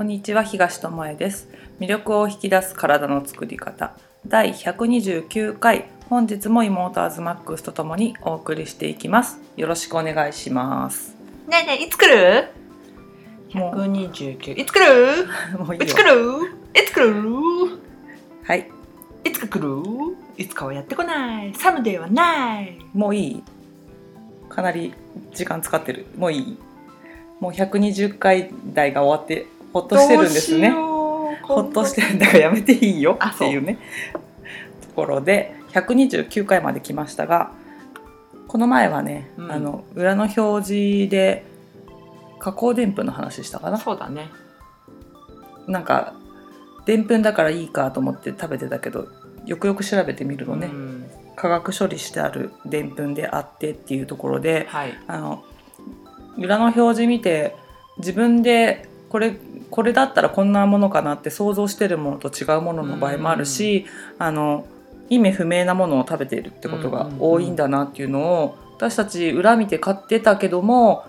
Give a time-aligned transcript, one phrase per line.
[0.00, 1.46] こんにちは東智恵です。
[1.78, 3.94] 魅力を引き出す体の作り方。
[4.26, 9.38] 第129回本日も妹アズマックスとともにお送りしていきます。
[9.58, 11.14] よろしくお願いします。
[11.48, 12.48] ねえねえいつ来る？
[13.52, 13.74] もう。
[13.74, 15.28] 129いつ来る？
[15.62, 15.84] もういいよ。
[15.84, 16.46] いつ来る？
[16.74, 17.14] いつ来る？
[18.44, 18.70] はい。
[19.24, 20.16] いつか来る？
[20.38, 21.52] いつかはやってこない。
[21.54, 22.78] サムデーはない。
[22.94, 23.42] もういい。
[24.48, 24.94] かなり
[25.34, 26.06] 時間使ってる。
[26.16, 26.58] もういい。
[27.38, 30.70] もう120回台が終わってほっとしてるんですね。
[30.70, 32.14] ほほっとしてる。
[32.14, 33.78] んだからやめていいよあっていうね。
[34.82, 37.52] ところで129回まで来ましたが
[38.48, 39.52] この前はね、うん。
[39.52, 41.44] あの裏の表示で
[42.40, 43.78] 加工でんぷんの話したかな。
[43.78, 44.30] そうだね。
[45.68, 46.14] なんか
[46.84, 49.06] でんぷんだからいいかと思って食べてたけど
[49.46, 51.10] よくよく調べてみるとね、うん。
[51.36, 54.98] 化学処理してあるでんぷんであってっていうところではい。
[55.06, 55.44] あの
[56.36, 57.54] 裏の表示見て
[57.98, 59.36] 自分でこれ
[59.70, 63.86] これだったらこんなものかなって想像してるものと違うものの場合もあるし、
[64.18, 64.66] あの
[65.08, 71.04] 意味不明なものを食べているってことが多いんだなっていうのを私たち裏見て買ってたけども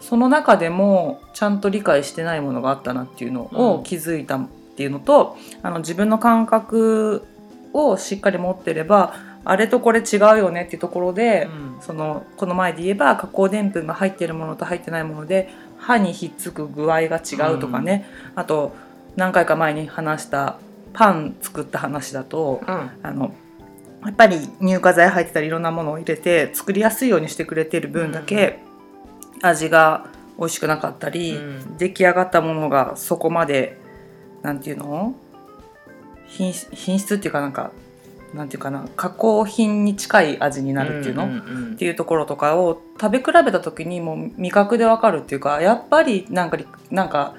[0.00, 3.58] その中でもちゃんと理解してないものがあったなっていうのうん。
[3.58, 7.26] を気づいたっていうのと、あの自分の感覚
[7.72, 11.66] をしっかり持ってればあれとこれ違うよねっていうところで、うん。
[11.80, 15.50] そのこの前で言えば加工でんぷんが入ってるものと入ってないもので
[15.86, 18.74] 歯にひっつく具合が違うとかね、あと
[19.14, 20.58] 何回か前に話した
[20.92, 22.90] パン作った話だとうん。
[23.04, 23.32] あの
[24.04, 28.58] やっぱり乳化剤入ってたりいろんなものを入れて作りやすいようにしてくれてる分だけ
[29.42, 30.06] 味が
[30.38, 31.76] 美味しくなかったり、うん。
[31.76, 33.78] 出来上がったものがそこまで
[34.42, 35.14] なんていうの？
[36.26, 37.70] 品質っていうかなんか
[38.36, 47.34] なんていうかな加工品に近い味になるっていうの、んんっていうところとかを食べ比べた時にもう味覚でわかるっていうかやっぱりなんかりなんか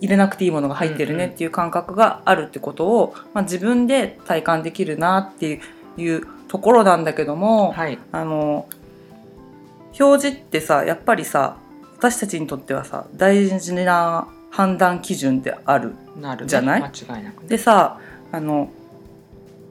[0.00, 5.60] 入れなくていいものが入ってるねっていう感覚があるってことを、まあ、自分で体感できるなって
[5.96, 7.98] いうところなんだけども、はい。
[8.10, 8.66] あの
[10.00, 11.56] 表示ってさやっぱりさ
[11.98, 15.94] 私たちにとってはさ大事な判断基準である
[16.46, 16.82] じゃない？
[16.82, 17.48] 間違いなくね。
[17.48, 18.00] でさ
[18.32, 18.70] あの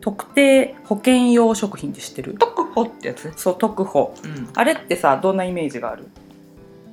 [0.01, 2.35] 特定保険用食品って知ってる？
[2.37, 3.25] 特保ってやつ？
[3.25, 4.13] ねそう特保。
[4.23, 4.49] うん。
[4.55, 6.07] あれってさどんなイメージがある？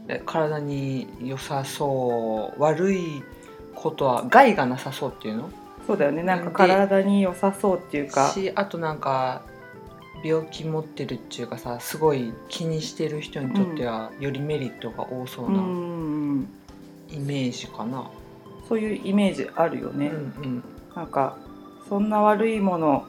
[0.07, 3.23] で体に良さそう悪い
[3.75, 5.51] ことは害がなさそうっていうの？
[5.87, 6.23] そうだよね。
[6.23, 8.31] なんかで体に良さそうっていうか。
[8.31, 9.43] しあとなんか
[10.23, 16.49] 病気持ってるっていうかさすごい気にしてる人にとってはよりメリットが多そううなん。
[17.11, 18.11] イメージかな。
[18.69, 20.65] そういうイメージあるよね、うんうん。
[20.95, 21.39] なんか
[21.89, 23.05] そんな悪いもの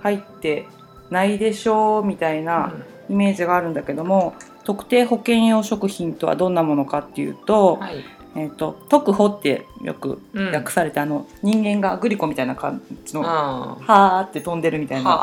[0.00, 0.66] 入って
[1.10, 2.72] ないでしょうみたいな
[3.08, 4.34] イメージがあるんだけども、
[4.64, 8.04] 特定保険用食品とはどんなものかっていうと,、はい。
[8.34, 15.22] えー、と特保ってよくうん訳されて、あの人間がグリコみたいな感じのあはーって飛んでるみたいな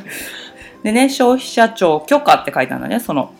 [0.84, 3.32] でね消費者庁許可って書いてあるんだねその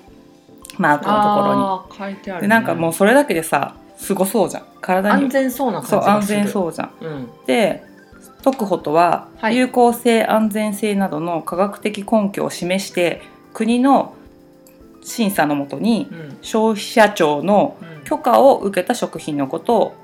[0.79, 1.63] マークのところに。
[1.63, 2.49] あー書いてある、ね。
[2.49, 6.39] でなんかもうそれだけでさすごそうじゃん体に安全そうな感じそう安がする。
[6.39, 6.91] 全そうじゃん。
[7.03, 7.31] うん。
[7.47, 7.88] で
[8.43, 13.23] 特保とははい有効性、安全性などの科学的根拠を示して
[13.53, 14.15] 国の
[15.03, 19.95] 審査のもとにうん消費者庁のうん許可を受けた食品のことを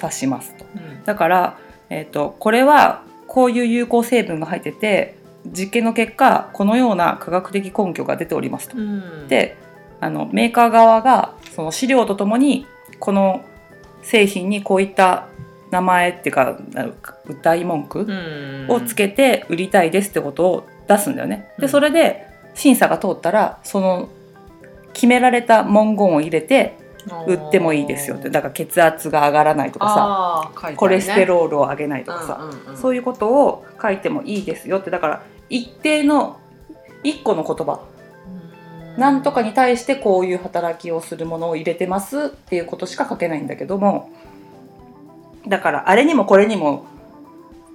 [0.00, 0.64] 指しますと。
[0.76, 1.58] うんだから、
[1.90, 8.76] えー、とこれはこういう有効成分が入ってて実験の結果このような科学的根拠が出ておりますと。
[8.76, 9.56] うん、で
[10.00, 12.66] あのメーカー側がその資料とともに
[12.98, 13.44] この
[14.02, 15.26] 製品にこういった
[15.74, 16.88] 名前っていうかな
[17.26, 18.66] 歌い文句うん。
[18.70, 21.48] をつけて売りたいですってことを出すんだよね。
[21.58, 21.68] でうん。
[21.68, 24.08] それで審査が通ったらその
[24.92, 26.78] 決められた文言を入れて
[27.26, 28.30] 売ってもいいですよって。
[28.30, 30.76] だから血圧が上がらないとかさね。
[30.76, 32.76] コレステロールを上げないとかさ、うんうんうん。
[32.76, 34.90] そういうことを書いてもいいですよって。
[34.90, 36.38] だから一定の
[37.02, 37.80] 一個の言葉。
[38.94, 39.00] うん。
[39.00, 44.08] なんとかに対してこういう働きをするものを入れてますっていうことしか書けないんだけども
[45.46, 46.86] だからあれにもこれにも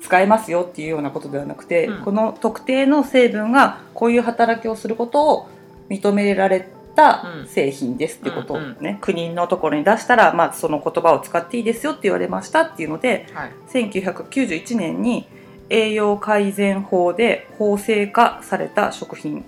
[0.01, 2.03] 使えますよっていうようなことではなくて、うん。
[2.03, 5.49] この特定の成分がこういう働きをすることを
[5.89, 6.61] 認められ
[6.95, 7.47] たうん。
[7.47, 13.51] 製品ですってことをうんね、国のところに出したら、まあ、その言葉を使っていいですよって言われましたっていうのではい。
[13.71, 15.27] 1991年に
[15.69, 19.45] 栄養改善法で法制化された食品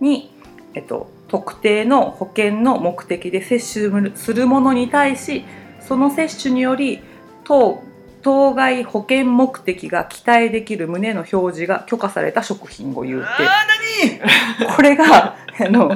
[0.00, 0.30] に、
[0.74, 5.44] えっと、特定の保険の目的で摂取するものに対し
[5.80, 7.00] その摂取により
[7.44, 7.82] 当
[8.22, 13.28] 当該保険目的が期待できる旨の表示が許可された食品を言うって。
[13.28, 14.72] あー何？
[14.74, 15.90] これがあの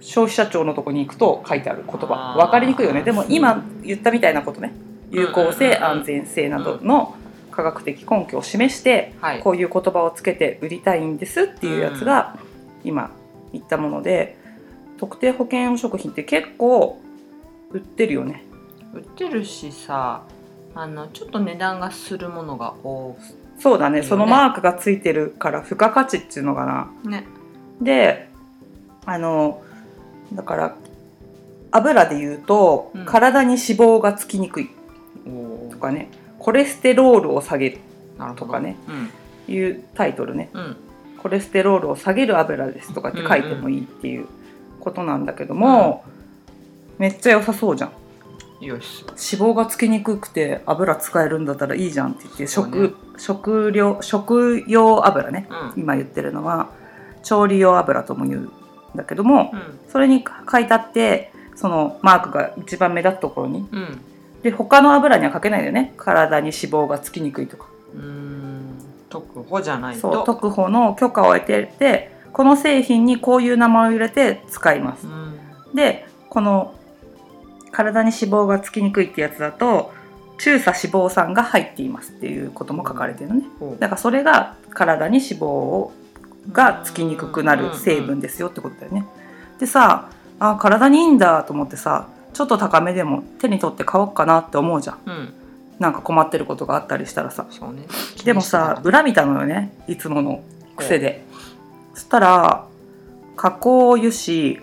[0.00, 2.34] 消費者庁のとこに行くと書いてある言葉。
[2.36, 3.02] 分かりにくいよね。
[3.02, 4.74] でも今言ったみたいなことね。
[5.10, 7.14] 有効性安全性などの
[7.52, 9.40] 科学的根拠を示してはい。
[9.40, 12.36] こういう言葉をつけて売りたいんですっていうやつが
[12.82, 13.12] 今
[13.52, 14.36] 言ったもので
[14.98, 17.00] 特定保険用食品って結構
[17.70, 18.44] 売ってるよね
[18.94, 20.22] 売ってるしさ
[20.74, 23.16] あのちょっと値段がするものが多
[23.58, 24.00] そうだね。
[24.00, 27.10] ねそのマークがついてるから付加価値っていうのかな。
[27.10, 27.26] ね。
[27.80, 28.28] で
[29.04, 29.62] あの
[30.32, 30.76] だから
[31.72, 33.04] 油で言うと、うん。
[33.06, 34.70] 体に脂肪がつきにくい。
[35.26, 36.08] おとかね。
[36.38, 37.78] コレステロールを下げる。
[38.36, 38.76] とかね。
[39.48, 39.54] うん。
[39.54, 40.50] いうタイトルね。
[40.52, 40.76] うん。
[41.18, 44.26] コレステロールを下げる油ですとかって書いてもいいっていう
[44.80, 46.04] ことなんだけども、
[46.98, 47.92] めっちゃ良さそうじゃん
[48.66, 49.04] よし。
[49.04, 52.72] 脂肪がつきにくくて油使えるんだったらいいじゃんって言ってそうね。
[52.72, 55.82] 食,、食料食用油ねうん。
[55.82, 56.70] 今言ってるのは
[57.22, 58.52] 調理用油とも言うん
[58.94, 59.78] だけども、うん。
[59.90, 63.68] それに書いてあってそのマークが一番目立つところに。
[63.70, 64.00] うん。
[64.42, 65.94] で他の油には書けないんだよね。
[65.96, 67.66] 体に脂肪がつきにくいとか。
[67.94, 68.42] うーん。
[69.08, 75.06] 特保じゃないそうと特保の許可を得ててこの製品にこういう名前を入れて使います。
[75.06, 75.74] うん。
[75.74, 76.74] でこの
[77.72, 79.92] 体に脂肪がつきにくいってやつだと
[80.38, 83.44] 中鎖脂肪酸が入っていますっていうことも書かれてるのね。
[83.58, 85.92] ほうだからそれが体に脂肪を
[86.50, 89.06] がつきにくくなる成分ですよってことだよね。
[89.58, 90.10] でさ
[90.40, 94.98] あ体にいいんだと思ってさちょっと高めでも手に取って買おうかなって思うじゃん。
[95.06, 95.34] うん。
[95.78, 97.44] なんか困ってることがあったりしたらさ。
[97.44, 97.86] ね。
[98.24, 100.42] でもさ裏見たのよねいつもの
[100.76, 101.24] 癖で。
[101.94, 102.66] そしたら
[103.36, 104.60] 加工油脂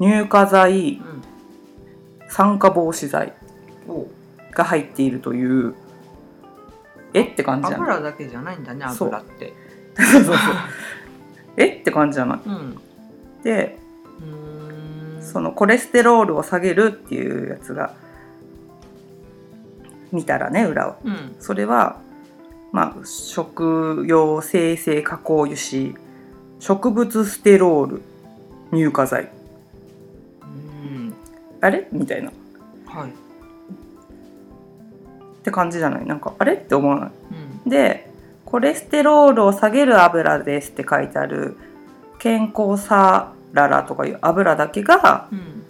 [0.00, 1.11] 乳化剤うん
[2.32, 3.34] 酸化防止剤
[3.86, 4.06] お。
[4.54, 5.74] が入っているという
[7.14, 7.90] えって感じじゃない？
[7.90, 9.52] 油だけじゃないんだね油って
[9.96, 10.06] そう。
[10.12, 10.36] そうそう
[11.56, 12.40] えって感じじゃない？
[12.46, 12.78] うん。
[13.42, 13.78] で
[15.20, 17.94] そのコレステロールを下げるっていうやつが
[20.10, 20.96] 見たらね裏を。
[21.04, 21.36] うん。
[21.38, 22.00] それは
[22.72, 25.94] まあ食用生成加工油脂
[26.60, 28.02] 植物ステロール
[28.72, 29.24] 乳化剤。
[29.24, 29.41] うん
[31.62, 31.88] あれ？
[31.90, 32.28] みたいな。
[32.30, 32.32] っ
[32.86, 33.12] はい。
[35.42, 36.06] て感じじゃない？
[36.06, 36.52] なんかあれ？
[36.54, 37.10] って思わない。
[37.64, 37.70] うん。
[37.70, 38.10] で
[38.44, 41.56] コレステロールを下げる油ですって書いてある
[42.18, 45.62] 健康サララとかいう油だけがうん。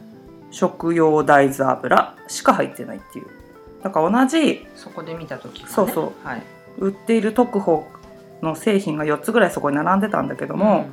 [0.51, 3.27] 食用大豆油しか入ってないっていう。
[3.83, 5.75] だから同じそこで見た時がね。
[5.75, 6.27] そうそう。
[6.27, 6.43] はい。
[6.79, 7.87] 売っている特保
[8.43, 10.91] の製品が4つぐらいそこに並んでたんだけども、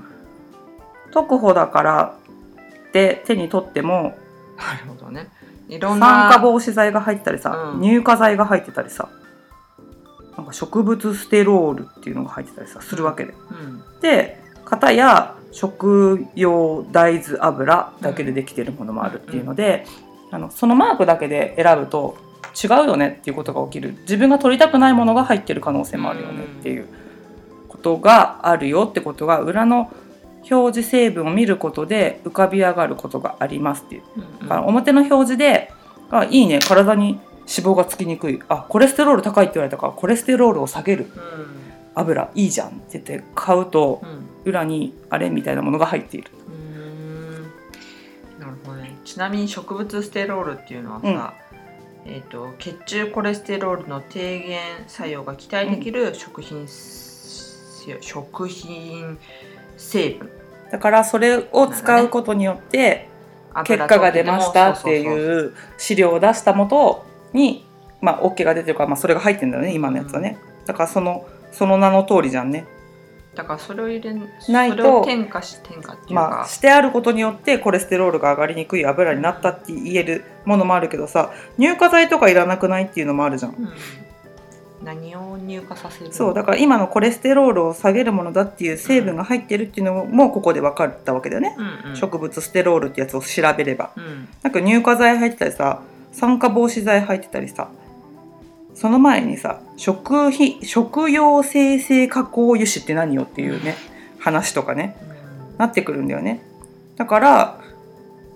[1.11, 2.15] 特保だから
[2.87, 4.28] って手に取ってもうん
[4.59, 5.29] なるほどね。
[5.69, 7.81] いろんな酸化防止剤が入ってたりさ、うん。
[7.81, 9.09] 乳化剤が入ってたりさ
[10.37, 13.33] なんか植物ステロールっていうのが入ってたりさするわけで。
[13.51, 13.83] うん。
[14.01, 19.85] で片や食用大豆油だけでできてるものもあるっていうので、
[20.29, 22.17] あのそのマークだけで選ぶと
[22.61, 23.97] 違うよねっていうことが起きる。
[24.01, 26.87] 自分が取りたくないものが入ってる可能性もあるよねっていう
[27.67, 29.91] ことがあるよってことが裏の
[30.49, 34.01] 表示成分を見ることで浮かび上がることがありますっていう。
[34.15, 35.71] うんだから表の表示で
[36.11, 36.59] 「あいいね。
[36.59, 38.41] 体に脂肪がつきにくい。
[38.47, 39.87] あコレステロール高い」って言われたか。
[39.87, 41.11] らコレステロールを下げる。
[41.15, 41.59] うん。
[41.95, 44.29] 油いいじゃんって言って買うとうん。
[44.45, 46.31] 裏にあれみたいなものが入っている。
[46.47, 48.39] うーん。
[48.39, 48.97] なるほどね。
[49.03, 51.33] ちなみに植物ステロールっていうのはさ、
[52.05, 56.67] えー、と血中コレステロールの低減作用が期待できる食品、
[57.99, 59.17] 食品
[59.79, 60.29] 成分
[60.71, 63.09] だからそれを使うことによって
[63.65, 67.65] 結果が出ましたってういう資料を出したもとに
[68.01, 70.37] まあ OK が出てるから、まあ、それが入ってるんだよね今のやつはね。
[70.65, 72.65] だからそのその名の通りじゃんね。
[73.35, 74.13] だからそれを入れ
[74.49, 83.53] ないと添加し添加っていうか、まあしてあることによってコレステロールが上がりにくい油になったって言えるものもあるけどさ乳化剤とかいらなくないっていうのもあるじゃん。
[83.53, 83.69] うん
[84.83, 91.55] 何を乳化させるそうだから今のコレステロールを下げるものだっていう成分が入ってるっていうのもここで分かったわけだよね。
[91.57, 93.91] うんうん、植物ステロールってやつを調べれば。
[93.97, 94.29] うん。
[94.41, 95.81] なんか乳化剤入ってたりさ
[96.13, 97.69] 酸化防止剤入ってたりさ
[98.73, 103.75] その前にさ食品食用生成加工油脂って何よっていうね
[104.19, 104.95] 話とかね
[105.57, 106.41] なってくるんだよね。
[106.95, 107.61] だから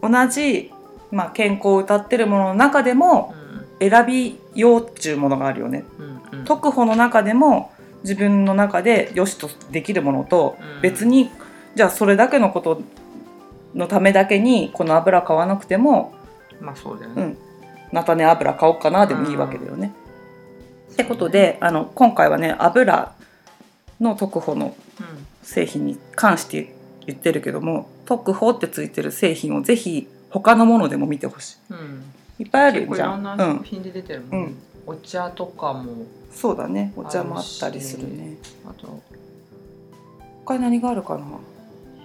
[0.02, 0.72] 同じ、
[1.12, 3.34] まあ、健康を謳ってるものの中でも
[3.80, 5.86] 選びようっちゅうものがあるよね。
[5.98, 7.72] うんうんうん特保の中でも
[8.04, 10.82] 自分の中でよしとできるものとうん。
[10.82, 11.30] 別に
[11.76, 12.82] じゃあそれだけのこと
[13.74, 16.14] のためだけにこの油買わなくても
[16.60, 17.38] まあそうだよね、うん。
[17.92, 19.94] 菜種油買おうかなでもいいわけだよね。
[20.92, 23.14] ってことであの今回はね油
[24.00, 25.28] の特保のうん。
[25.44, 26.74] 製品に関して
[27.06, 32.04] 言ってるけども特保ってついてる製品をぜひ他のものでも見てほしうん。
[32.40, 33.24] いいっぱいあるじゃん。
[33.24, 33.58] ろんん。
[33.58, 34.54] 食品で出てるもんね、
[34.88, 34.94] うん。
[34.94, 36.92] お茶とかもそうだね。
[36.96, 38.38] お茶もあったりするね。
[38.68, 39.02] あと
[40.46, 41.26] 他に何があるかな？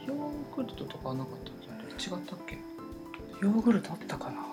[0.07, 2.59] ヨーグルトとかはなかったっけあれ違ったっけ？
[3.43, 4.45] ヨーグルトあったかな？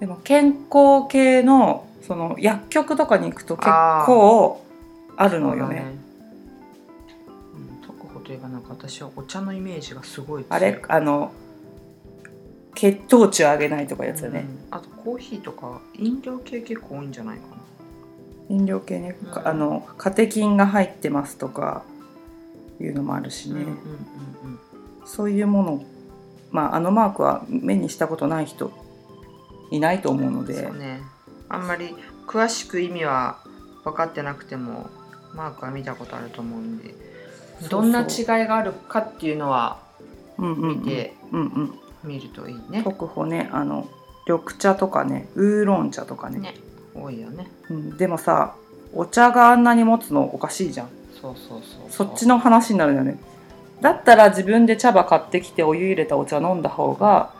[0.00, 4.62] でも健康系のその薬局とかに行くと結構
[5.16, 5.76] あるのよね。
[5.76, 5.92] そうだ
[7.54, 10.52] うん、特保といえばなんか私はお茶のイメージがすごい強い。
[10.56, 11.32] あれあの
[12.74, 17.55] 血糖値を上げないとかやつだね、うんあとコーヒーとか飲料系結構多いんじゃないかな
[18.48, 19.48] 飲料系ね、うん。
[19.48, 21.84] あのカテキンが入ってますとか
[22.80, 23.76] いうのもあるしね、うんうんうん
[25.08, 25.84] そういうもの
[26.50, 28.72] まああのマークは目にしたことない人
[29.70, 31.00] いないと思うのうんでね。
[31.48, 31.94] あんまり
[32.26, 33.38] 詳しく意味は
[33.84, 34.90] 分かってなくても
[35.32, 36.94] マークは見たことあると思うんで。
[37.70, 39.78] どんな違いがあるかっていうのは
[40.38, 40.80] うんうんうん。
[40.80, 41.74] 見てうんうん。
[42.02, 43.88] 見るといいね、特保ねあの
[44.26, 46.38] 緑茶とかねウーロン茶とかね。
[46.40, 46.54] ね
[47.02, 47.46] 多いよね。
[47.70, 48.54] うん、でもさ
[48.94, 50.88] お茶があんなに持つのおかしいじゃん。
[51.20, 53.18] そうそうそうそっちの話になるんだよね。
[53.80, 57.34] だったら自分で茶葉買ってきてお湯入れたお茶飲んだ方が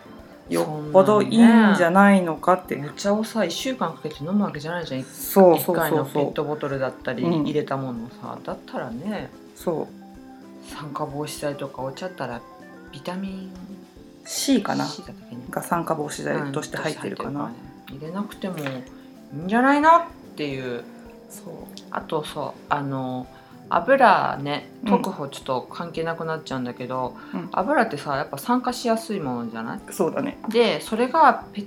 [0.51, 2.77] よっぽどいいんじゃないのかって。
[2.77, 5.01] お茶をさ1週間かけて飲むわけじゃないじゃん。
[5.01, 6.23] 1そうそう回のペそう。
[6.23, 7.43] そうットボトルだったりうん。
[7.43, 10.07] 入れたものをさ、だったらねそう。
[10.75, 12.41] 酸化防止剤とかお茶ったら
[12.93, 13.51] ビタミン
[14.25, 15.05] C かな？C
[15.51, 17.53] が酸化防止剤として入ってるかな、うん
[17.89, 18.57] 入れなくても
[19.37, 20.03] いいんじゃないのっ
[20.37, 20.85] ていう。
[21.29, 21.55] そう。
[21.91, 23.27] あとそうあの
[23.69, 24.91] 油ねうん。
[24.91, 27.49] 特保ちょっと関係なくなっちゃうんだけど、うん。
[27.53, 29.81] 油ってさやっぱ酸化しやすいものじゃない？
[29.91, 30.39] そうだね。
[30.49, 31.67] でそれがペッ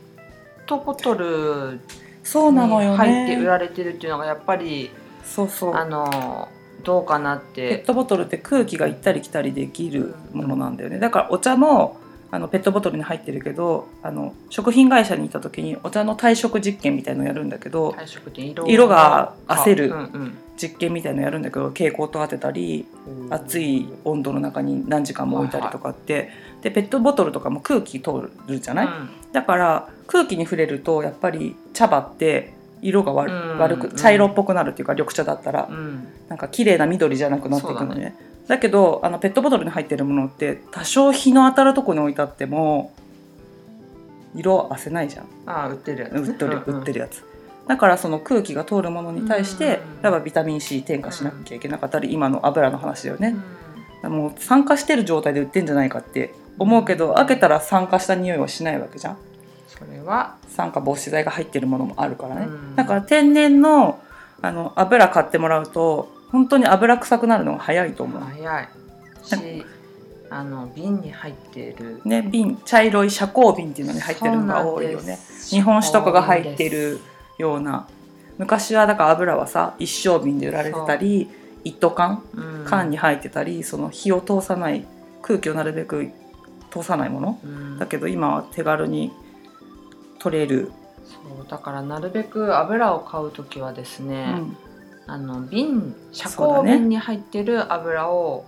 [0.66, 1.80] トボトル
[2.24, 4.92] そうなのによ入って売ねられてるっていうのがやっぱり
[5.24, 5.76] そうそう。
[5.76, 6.48] あの
[6.84, 11.00] どうかなっペッてトボトルって空気が行ったり来たりできるものなんだよね。
[11.00, 11.98] だからお茶も
[12.32, 17.96] あのペットボトルに入ってるけどあの食品会社に行った時にお茶の耐食実験みたいのやるんだけど
[18.36, 26.30] 色色が焦るうん実験みたいのやるんだけど蛍光灯当てたりうん、熱い温度の中に何時間も置いたりとかって
[26.62, 29.10] でペットボトルとかも空気通るじゃない、うん。
[29.32, 36.08] だから空気に触れるとやっぱり茶葉って色が悪,、く茶色っぽくなるっていうか緑茶だったら、うん。
[36.28, 38.16] なんか綺麗な緑じゃなくなっていくのね
[38.50, 42.92] だけどあのペットボトルに入ってるものって多少日の当たるとこに置いてあっても
[44.36, 45.26] 色はあせないじゃん。
[45.46, 46.14] ああ売ってるやつ。
[46.14, 47.24] 売ってる売ってるるやつ。
[47.68, 49.72] だからその空気が通るものに対してうん
[50.04, 53.36] やっぱビタミン C 添加しなきゃいけなかったり今の油の話だよね。
[54.04, 54.12] うん。
[54.12, 59.18] もう酸化してる状態で売ってんじゃないかって思うけど開けたら酸化した匂いはしないわけじゃん。
[59.68, 60.38] それは。
[60.48, 62.76] 酸化防止剤が入ってるものもあるからね、うん。
[62.76, 64.00] だから天然の
[64.42, 68.68] あの油買ってもらうと本当に油臭くなるのが早いと思う、早い。
[69.24, 69.66] し
[70.32, 72.02] あの瓶に入ってる。
[72.06, 75.18] ね瓶茶色い遮光瓶っていうのに入ってるのが多いよね。
[75.50, 77.00] 日本酒とかが入ってる
[77.38, 77.88] ような。
[78.38, 81.30] 昔はだから油はさ一升瓶で売られてたり
[81.64, 82.24] 一斗缶
[82.66, 84.86] 缶に入ってたり、その火を通さない
[85.22, 86.10] 空気をなるべく
[86.70, 87.40] 通さないもの。
[87.44, 87.80] うん。
[87.80, 89.12] だけど今は手軽に
[90.20, 90.72] 取れる、
[91.06, 94.58] そうだからなるべく油を買うときはですうね、ん、
[95.10, 98.46] あの瓶遮光瓶に入ってる油を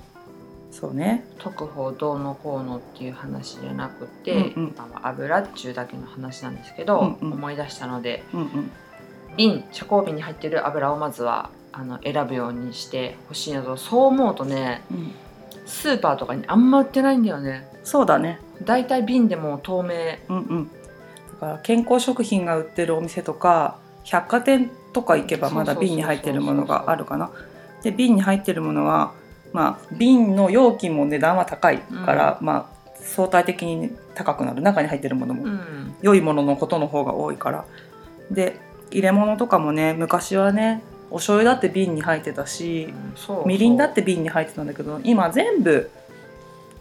[0.71, 1.25] そうね。
[1.37, 4.75] 特保どうのこうのっていう話じゃなくて、うんうん。
[4.77, 7.33] まあ油っちゅうだけの話なんですけど、うんうん。
[7.33, 8.71] 思い出したのでうんうん。
[9.35, 15.11] 瓶遮光瓶に入ってる油をまずはあの選ぶようにしてほしいなとそう思うとねうん。
[15.65, 17.67] スーパーとかにあんま売ってないんだよね。
[17.83, 18.39] そうだね。
[18.63, 19.89] だいたい瓶でも透明。
[20.29, 20.71] うんうん。
[21.33, 27.31] だから健康食品が売ってるお店とか百貨店とか行けばまだ瓶に入ってるものがあるかな。
[27.83, 29.13] で瓶に入ってるものは
[29.53, 34.61] まあ瓶の容器も値段は高いから、まあ相対的に高くなる。
[34.61, 35.43] 中に入ってるものも。
[35.43, 35.95] うん。
[36.01, 37.65] 良いもののことの方が多いから。
[38.29, 38.59] で
[38.91, 43.47] 入れ物とかもね昔はねお醤油だって瓶に入ってたしそうそう。
[43.47, 45.89] みりんだって瓶に入ってたんだけど今全部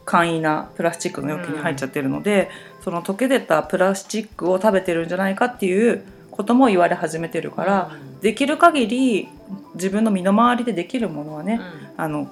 [0.05, 2.50] 簡易なプラスチックの容器に入っちゃってるので、
[2.83, 6.02] その溶け出たプラスチックを食べてるんじゃないかっていう
[6.40, 7.90] ことも言われ始めてるから、
[8.23, 9.28] できる限り
[9.75, 11.61] 自分の身の回りでできるものはね、
[11.97, 12.02] うん。
[12.02, 12.30] あの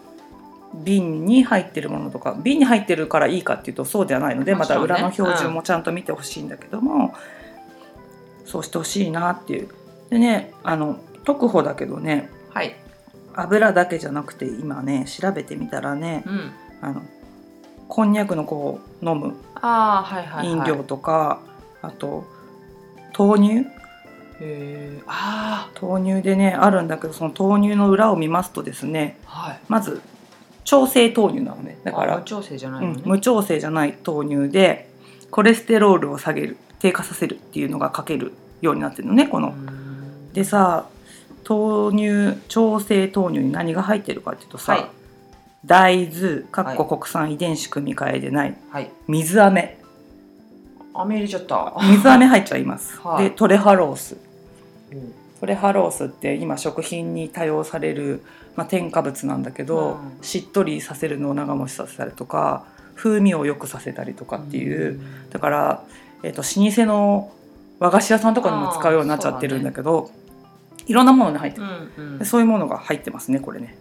[0.74, 7.14] 瓶に入ってるものとか瓶に入ってるからいいかっていうとそうではないのでまた裏の標準もちゃんと見てほしいんだけども、
[8.46, 9.68] そうしてほしいなっていう。
[10.08, 12.74] でねあの特保だけどねはい、
[13.34, 17.02] 油だけじゃなくて今ね調べてみたらねうん、あの
[17.88, 19.34] こんにゃくのこう飲む。
[19.54, 21.40] ああはいはい、はい、飲料とか、
[21.82, 22.24] あと
[23.18, 23.77] 豆乳
[24.40, 29.60] へえあ豆乳でねあるんだけどその豆乳の裏を見ますとですねあはい。
[29.68, 30.00] まず
[30.64, 31.78] 調整豆乳なのね。
[31.82, 34.90] だかあら無調整じゃなうんいのね、無調整じゃない豆乳で
[35.30, 39.48] コレステロールを下げる低下させるっていうのが書けるようになってるのねこの。
[39.48, 40.32] うん。
[40.32, 40.86] でさ
[41.48, 44.86] 豆乳調整豆乳に何が入ってるかっていうとさ、はい。
[45.64, 48.90] 大豆かっこ国産遺伝子組み換えでないはい。
[49.06, 49.78] 水飴。
[50.94, 51.74] 飴入れちゃった。
[51.82, 53.00] 水飴入っちゃいます。
[53.00, 53.24] はい。
[53.24, 54.16] でトレハロース
[54.92, 58.22] うんトレハロースって今食品に多用される、
[58.56, 60.22] まあ、添加物なんだけど、うん。
[60.22, 62.64] しっとりさせるのを長持ちさせたりとか
[62.96, 65.84] 風味を良くさせたりとかっていう、だから、
[66.24, 67.32] えー、と老舗の
[67.78, 70.10] 和菓子屋さんとかにも使うようになっちゃってるんだけど
[70.88, 71.66] いろんなものに入ってる、
[71.96, 72.18] うんうん。
[72.18, 73.76] でそういうものが入ってますねこれね。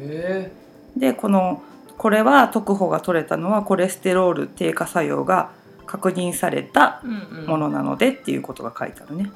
[0.00, 0.52] へ
[0.96, 1.62] でこの
[1.96, 5.50] これは特保が取れたのはコレステロール低下作用が
[5.88, 7.02] 確認された
[7.46, 9.32] ものなのでっていうことが書いてあるね。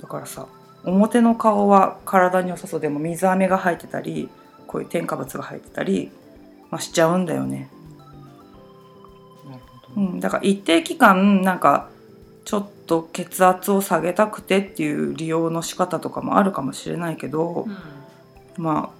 [0.00, 0.46] だからさ
[0.84, 2.80] 表の顔は体に良さそう。
[2.80, 4.30] でも水飴が入ってたり
[4.66, 6.10] こういう添加物が入ってたり、
[6.70, 7.68] まあ、しちゃうんだよね。
[9.96, 11.90] うん、だから一定期間なんか
[12.44, 17.66] ちょっと血圧を下げたくてっていう利用の仕方とかもあるかもしれないけど、
[18.56, 18.64] うん。
[18.64, 18.92] ま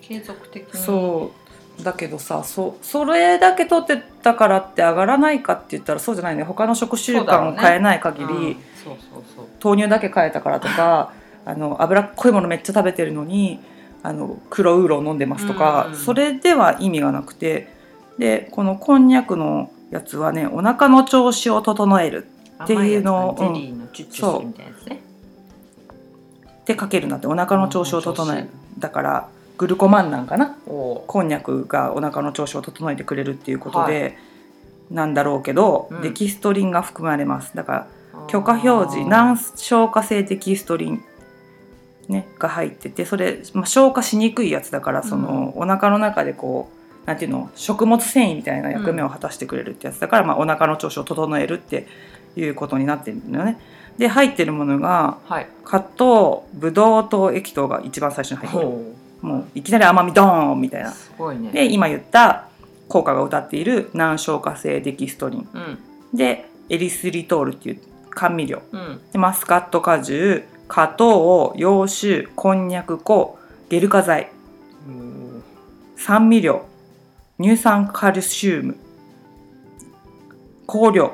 [0.00, 0.82] 継続的あに。
[0.82, 1.47] そう
[1.82, 6.42] だけどさそそれだけ取ってたからって上がらないかって言ったらそうじゃないね。
[6.42, 8.56] 他の食習慣を変えない限り、
[9.62, 11.12] 豆乳だけ変えたからとか
[11.46, 13.60] あの脂っこいものめっちゃ食べてるのに
[14.02, 15.96] あの黒ウーロン飲んでますとか、うん。
[15.96, 17.72] それでは意味がなくて
[18.18, 22.26] でこのこんにゃくのやつはねお腹の調子を整える
[22.64, 23.54] っていうのを甘いやつね。
[23.54, 25.00] ゼリーのチュッチュするみたいなやつね。
[26.60, 28.48] って書けるんだってお腹の調子を整える。
[28.78, 29.28] だから
[29.58, 30.56] グルコマンなんかな？
[30.68, 31.04] お。
[31.06, 34.16] こんにゃくがお腹の調子を整えてくれるっていうことで、
[34.90, 36.00] なんだろうけど、うん。
[36.00, 37.56] デキストリンが含まれます。
[37.56, 38.26] だからー。
[38.28, 41.04] 許可表示難消化性デキストリン、
[42.08, 46.70] ね、が入っててそれ、まあ、消化しにくいやつだからその、お腹の中でこ
[47.04, 47.50] うなんていうの？
[47.56, 51.88] 食物繊維みたいな役目を果たしてくれるってやつだから、まあ、お腹の調子を整えるって
[52.36, 53.58] いうことになってるんだよね。
[53.98, 55.48] で入ってるものがはい。
[55.64, 58.64] カットブドウ糖液糖が一番最初に入ってる。
[58.64, 60.92] ほもういきなり甘みドーンみたいうな。
[60.92, 61.50] すごいね。
[61.50, 62.48] で今言った
[62.88, 65.48] 効果が謳っている難消化性デキストリン。
[65.52, 65.78] うん。
[66.14, 68.62] でエリスリトールっていう甘味料。
[68.72, 69.00] うん。
[69.12, 74.30] でマスカット果汁果糖洋酒こんにゃく粉ゲル化剤。
[74.86, 75.42] うん。
[75.96, 76.64] 酸味料。
[77.40, 78.76] 乳酸カルシウム。
[80.66, 81.12] 香料。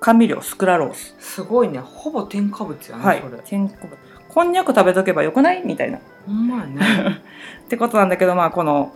[0.00, 1.14] 甘味料スクラロース。
[1.20, 1.78] すごいね。
[1.78, 3.22] ほぼ添加物やね、はい。
[3.22, 3.40] それ。
[3.44, 3.96] 添加物
[4.32, 5.62] こんにゃく食べとけばよくない？
[5.64, 5.98] みたいな。
[5.98, 7.22] っほんまやね。
[7.68, 8.92] てことなんだけどまあこの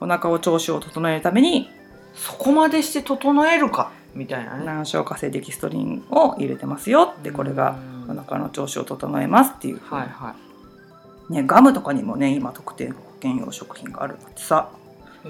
[0.00, 1.70] お腹を調子を整えるために
[2.14, 3.90] そこまでして整えるか？
[4.14, 4.64] みたいなね。
[4.66, 7.14] 難消化性デキストリンを入れてますよ。
[7.18, 7.76] ってこれが
[8.08, 8.18] うん。
[8.18, 10.34] お腹の調子を整えますっていう、はいは
[11.30, 11.32] い。
[11.32, 14.68] ね、ガムとかにもね今特定保険用食品があるんだってさ。
[15.24, 15.28] へ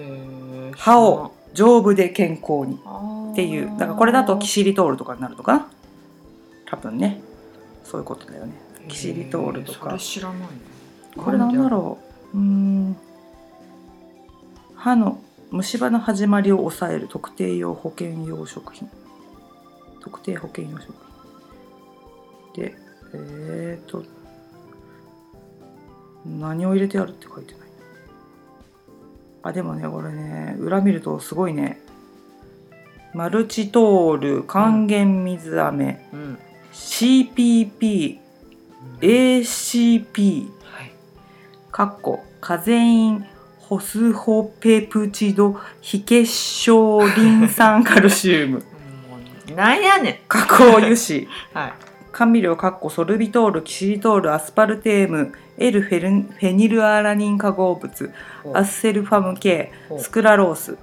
[0.72, 0.76] ー。
[0.76, 2.80] 歯を丈夫で健康に。
[3.30, 3.70] っていう。
[3.78, 5.52] だからこれだとキシリトールとかになるのか？
[5.52, 5.66] な
[6.66, 7.20] 多分ね。
[7.84, 8.52] そういうことだよね
[8.88, 10.46] キシリトールとへか知らないね。
[11.16, 11.98] これなんだろ
[12.32, 12.36] う。
[12.36, 12.40] う。
[12.40, 12.96] ーん。
[14.74, 15.20] 歯の
[15.50, 18.90] 虫歯の始まりを抑える特定用保険用食品。
[20.00, 20.94] 特定保険用食
[22.54, 22.64] 品。
[22.64, 22.76] で
[23.14, 24.04] えー、と
[26.26, 27.68] 何を入れてあるって書いてない。
[29.42, 31.80] あでもねこれね裏見るとすごいね。
[33.14, 36.38] マルチトール還元水飴、うん。
[36.72, 38.23] CPP
[39.00, 40.92] ACP はい。
[41.70, 43.24] かっこカゼイン
[43.58, 48.64] ホスホペプチド非結晶リン酸カルシウム。
[49.56, 51.22] なんやね加工油脂。
[51.22, 51.72] ん はい。
[52.12, 58.12] 甘味料かっこソルビトールキシリトールアスパルテーム L フェルンフェニルアラニン化合物
[58.52, 60.76] アスセルファム系スクラロース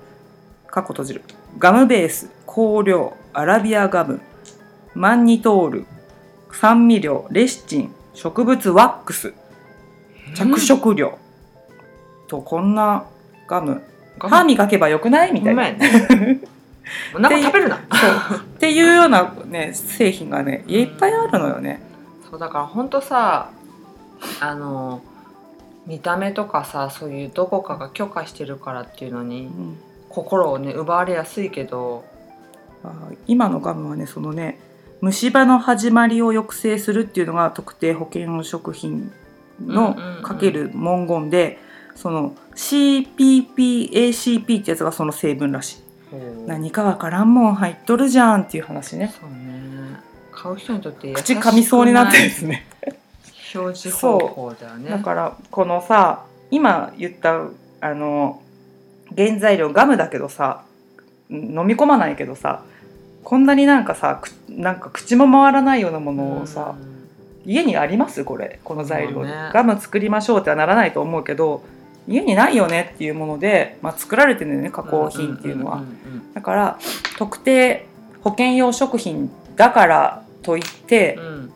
[0.67, 1.21] かっこ閉じる。
[1.57, 4.19] ガムベース香料アラビアガム
[4.93, 5.85] マンニトール
[6.53, 9.33] 酸味料レシチン植物ワックス
[10.35, 11.17] 着色料、
[12.27, 13.05] とこんな
[13.47, 13.81] ガム。
[14.19, 15.33] 歯磨けばよくない？
[15.33, 15.63] みたいな、
[17.19, 17.77] なんか食べるな。
[18.29, 18.37] そう。
[18.37, 21.81] っていうようなね製品がねいっぱいあるのよね。
[22.29, 23.49] そうだからほんとさ
[24.39, 25.01] あの
[25.87, 29.77] 見た目とかさそういうどこかが許可してるからっていうのにうん。
[30.09, 32.03] 心をね奪われやすいけど。
[33.27, 34.59] 今のガムはねそのね
[35.01, 39.11] 虫歯の始まりを抑制するっていうのが特定保険用食品
[39.59, 41.59] のかける文言で、
[41.95, 45.77] その CPPACP ってやつがその成分らしい。
[46.45, 49.13] 何かわからんもん入っとるじゃんっていう話ね。
[49.19, 49.99] そうね。
[50.31, 52.67] 買う人にとって口く噛みそうになってですね。
[53.53, 57.47] 表示方法だよねだからこのさ今言った
[57.81, 58.41] あの
[59.15, 60.63] 原材料ガムだけどさ
[61.29, 62.63] 飲み込まないけどさ
[63.23, 66.75] こんなになんかさくなんか口も回らないようなものをさ、
[67.45, 68.23] 家にあります？
[68.23, 68.60] これ。
[68.63, 69.23] この材料。
[69.23, 69.31] ね。
[69.53, 71.63] ガム作りましょうってはならないと思うけど
[72.07, 75.84] 家にないよねっていうもので、まあ、作られてるんだよね加工品っていうのは、
[76.34, 76.79] だから
[77.17, 77.86] 特定
[78.21, 81.51] 保険用食品だからといって、うん。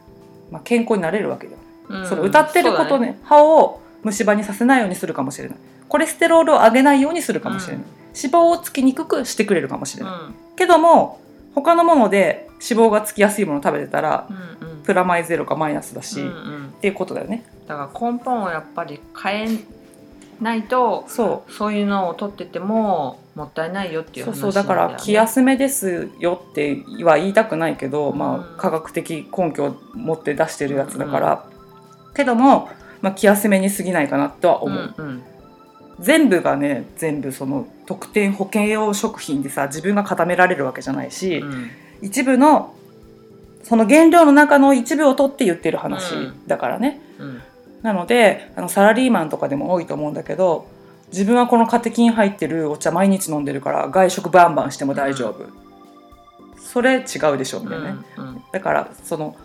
[0.51, 1.60] まあ、健康になれるわけだよ。
[1.89, 2.08] うん。
[2.08, 3.19] その歌ってることそうだね。
[3.23, 5.58] 歯を虫歯にさせないようにするかもしれない。
[5.89, 7.89] コレステロールを上げないようにするかもしれない、うん。
[8.15, 10.36] 脂肪をつきにくくしてくれるかもしれない、うん。
[10.56, 11.19] けども
[11.56, 14.76] 他のもので脂肪がつきやすいものを食べてたらうんうん。
[14.84, 16.36] プラマイゼロかマイナスだし、うんっう
[16.68, 16.74] ん。
[16.82, 17.44] ていうことだよね。
[17.68, 19.60] だから根本をやっぱり変え
[20.41, 21.52] ないとそう。
[21.52, 28.41] そういうのを取っててももったいないよっていう話そうそうだから気や休めですよっては言いたくないけど、まうん。
[28.41, 31.46] あ科学的根拠を持って出してるやつだから、
[32.13, 32.70] けども、
[33.02, 35.24] まあ、気休めに過ぎないかなとは思う、うんうん
[35.99, 41.69] 全部がね全部その特典保険用食品でさ自分が固められるわけじゃないし、うん。
[42.01, 42.75] 一部の
[43.63, 46.13] その原料の中の一部を取って言ってる話
[46.45, 47.41] だからね、うん。
[47.81, 50.67] なのであのサラリーマンとかでも多いと思うんだけど
[51.12, 55.45] 自分はこのカテキン入ってるお茶毎日飲んでるから外食バンバンしても大丈夫、
[56.60, 59.36] それ違うでしょみたいなね、うんだからその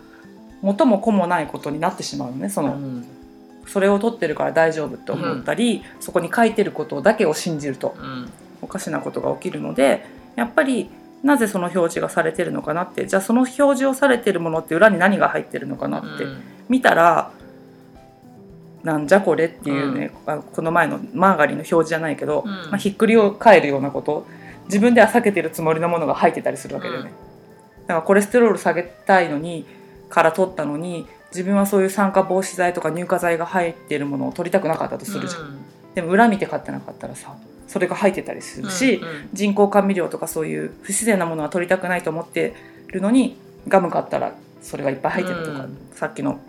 [0.61, 3.20] 元も子もないことになってしまうのねその、うん
[3.71, 8.29] それを取ってるから大丈夫って思ったり、そこに書いてることだけを信じるとうん。
[8.61, 10.05] おかしなことが起きるので
[10.35, 10.89] やっぱり
[11.23, 16.43] なぜその表示がされてるのかなってじゃあその表示をされてるものって裏に何が入ってるのかなってうん。
[16.69, 17.31] 見たら
[18.83, 22.51] なんじゃこれっていうね、あのこの前のマーガリンの表示じゃないけど、うん。
[22.69, 24.27] まあ、ひっくり返るようなこと
[24.65, 27.11] 自分では避けてるつもりのものが入ってたりするわけだよね。
[27.87, 29.65] だからコレステロール下げたいのに
[30.09, 35.57] から取ったのに自分はそういう酸化防止剤とか乳化剤が入っているものを取りたくなかったとするじゃん。
[35.95, 37.35] でも裏見て買ってなかったらさ
[37.67, 39.29] それが入ってたりするし、うんうん。
[39.33, 42.53] 人工甘味料とかそういう不自然なものは取りたくないと思って
[42.87, 45.77] るのにガム買ったらそれがいっぱい入ってるとか、うん。
[45.93, 46.39] さっきの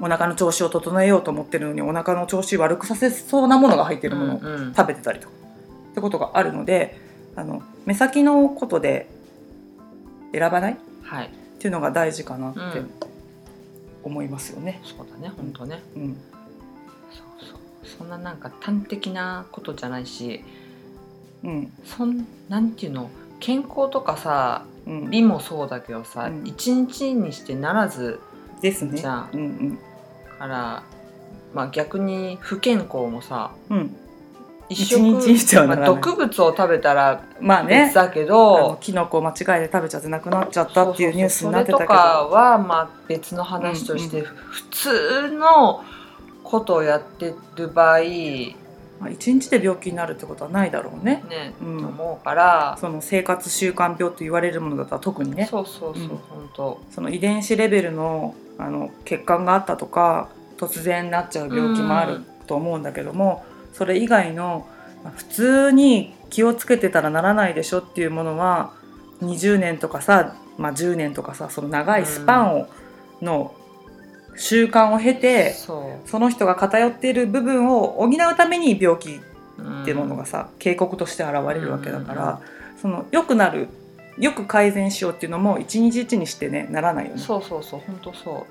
[0.00, 4.74] お腹の調子を整えようと思ってるのにお腹の調子悪くさせそうなものが入ってるものをうんうん。
[4.74, 5.34] 食べてたりとか
[5.92, 7.00] ってことがあるので
[7.36, 9.08] あの目先のことで
[10.32, 10.72] 選ばない？
[10.72, 11.30] っはい。
[11.58, 12.60] ていうのが大事かなって。
[12.60, 12.90] うん
[14.04, 14.80] 思いますよね。
[14.84, 15.82] そうだね本当ね。
[15.96, 16.16] うん。
[17.10, 17.58] そうそう。
[17.98, 20.44] そんななんか端的なことじゃないし
[21.42, 21.72] うん。
[21.84, 26.46] そんなんていうの健康とかさうん、美もそうだけどさうん。
[26.46, 28.20] 一、日にしてならず
[28.60, 28.98] ですね。
[28.98, 29.78] じゃあうんうん。
[30.38, 30.82] から、
[31.54, 33.96] まあ、逆に不健康もさうん、
[34.68, 35.90] 一一日にしてはならない。
[35.90, 37.86] まあ、毒物を食べたらまあね。
[37.86, 41.14] 別だけど、キノコを間違えて食べちゃってなくなっちゃったっていう。
[41.14, 41.88] ニュースになってたけど。
[41.88, 45.84] それとかはまあ別の話として、うん普通の
[46.42, 48.56] ことをやってる場合ね
[49.00, 51.22] まあ、1日で病気になるってことはないだろうね。
[51.60, 51.80] うん。
[51.80, 55.46] と思うから、その生活習慣病と言われるものだったら特にね。
[55.50, 56.08] そうそうそう、うん。
[56.08, 56.80] 本当。
[56.90, 63.44] その遺伝子レベルのあの血管があったとか突然なっちゃう病気もあると思うんだけども、
[63.74, 64.66] それ以外の
[65.04, 68.72] まあ普通に気をつけてたらならないでしょっていうものは
[69.20, 72.68] 20年とかさ、まあ、10年とかさその長いスパンを、
[73.22, 73.54] の
[74.36, 79.10] 習慣を経てそその人が偏っている部分を補うために病気
[79.58, 83.68] う、っていうものがさ、警告として現れるわけだから、うんその良くなる
[84.18, 87.18] よく改善しようっていうのも一日一にしてねならないよね。
[87.18, 88.46] そうそうそう本当そ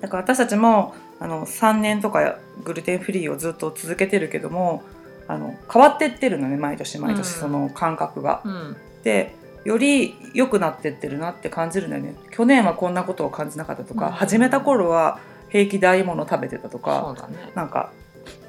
[0.00, 4.82] だから私たちもあの3年とかグルテンフリーをずっと続けてるけども
[5.26, 7.40] あの変わってってるのね毎年毎年うん。
[7.40, 8.42] その感覚が。
[8.44, 9.34] う、うん、で
[9.64, 12.14] より良くなってってるなって感じるんだよね。
[12.30, 14.12] 去年はこんなことを感じなかったとか、うん。
[14.12, 17.50] 始めた頃は平気でああいうものを食べてたとそかね。
[17.54, 17.90] なんか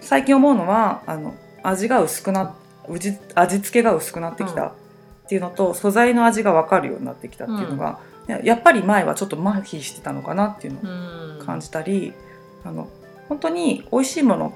[0.02, 1.34] 最近思うのはあの
[1.64, 2.56] 味が薄くな
[2.90, 4.74] 味味付けが薄くなってきたっ
[5.30, 10.94] ていうのと、素材の味が分かるようになってきたっていうのが、ややっぱり前はちょっと麻痺してたのかなっていうのを
[11.38, 11.46] うん。
[11.46, 12.14] 感じたり、
[12.65, 12.89] あの
[13.30, 14.54] 本当に美味しいもの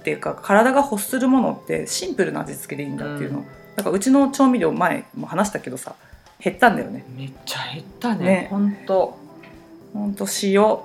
[0.00, 3.46] っていうか体が欲するものってシンプルな味付けでいいんだっていうの、うん。
[3.76, 5.94] だからうちの調味料前も話したけどさ
[6.38, 7.04] 減ったんだよね。
[7.16, 8.24] めっちゃ減ったね。
[8.24, 8.46] ね。
[8.50, 9.18] 本当
[9.92, 10.78] ほんと塩。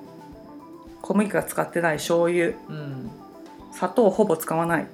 [1.01, 2.47] 小麦が使ってない醤油。
[2.47, 3.09] うん。
[3.73, 4.87] 砂糖をほぼ使わない。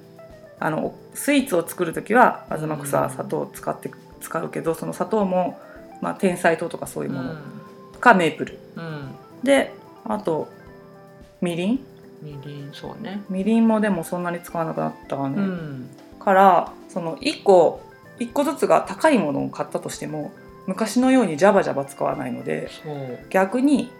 [0.58, 2.86] あのスイーツを作る時はあずまくうん。
[2.86, 5.60] さ砂糖を使って使うけどその砂糖も、
[6.00, 7.38] まあ、天才糖とかそういううもの、ん。
[8.00, 8.58] かメープル。
[8.76, 9.14] うん。
[9.42, 9.74] で
[10.04, 10.48] あと
[11.40, 11.80] みりん？
[12.22, 13.22] みりんそうね。
[13.28, 15.90] みりんもでもそんなに使わなくなったわね、うん。
[16.18, 17.80] からその1個
[18.18, 20.32] 1個ずつが高いものを買ったとしても
[20.66, 22.70] 昔のようにジャバジャバ使わないので
[23.28, 23.90] 逆に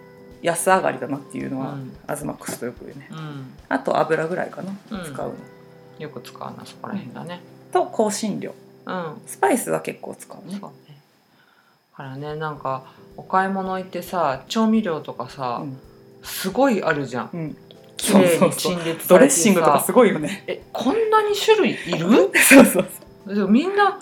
[0.41, 1.95] 安上がりだなっていうのは、うん。
[2.07, 3.07] アズマックスとよく言うね。
[3.11, 3.53] うん。
[3.69, 5.35] あと油ぐらいかな、うん使うの
[5.99, 7.41] よく使うなそこら辺だね。
[7.71, 8.53] と香辛料。
[8.85, 9.21] うん。
[9.25, 10.57] スパイスは結構使うね。
[10.59, 10.97] そうね。
[11.91, 12.83] だからねなんか
[13.15, 15.79] お買い物行ってさ調味料とかさ、うん
[16.27, 17.29] すごいあるじゃん。
[17.33, 17.57] うん。
[17.97, 20.43] 綺麗に陳列ドレッシングとかすごいよね。
[20.47, 22.31] えこんなに種類いる？
[22.37, 22.85] そうそう
[23.25, 23.35] そう。
[23.35, 23.99] でもみんな